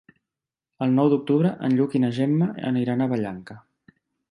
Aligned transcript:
El 0.85 0.95
nou 0.99 1.09
d'octubre 1.13 1.51
en 1.69 1.77
Lluc 1.81 1.95
i 1.99 2.03
na 2.05 2.11
Gemma 2.21 2.49
aniran 2.73 3.07
a 3.07 3.11
Vallanca. 3.15 3.61